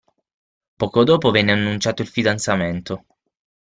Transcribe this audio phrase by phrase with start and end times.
[0.77, 3.05] Poco dopo venne annunciato il fidanzamento.